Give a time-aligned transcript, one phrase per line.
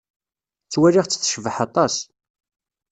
[0.65, 1.95] Ttwaliɣ-tt tecbeḥ aṭas.